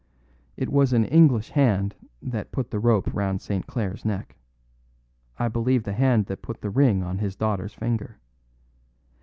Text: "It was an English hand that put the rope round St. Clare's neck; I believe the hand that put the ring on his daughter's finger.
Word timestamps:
"It 0.57 0.69
was 0.71 0.93
an 0.93 1.05
English 1.05 1.49
hand 1.51 1.93
that 2.23 2.51
put 2.51 2.71
the 2.71 2.79
rope 2.79 3.13
round 3.13 3.39
St. 3.39 3.67
Clare's 3.67 4.03
neck; 4.03 4.35
I 5.37 5.47
believe 5.47 5.83
the 5.83 5.93
hand 5.93 6.25
that 6.25 6.41
put 6.41 6.59
the 6.61 6.71
ring 6.71 7.03
on 7.03 7.19
his 7.19 7.35
daughter's 7.35 7.75
finger. 7.75 8.17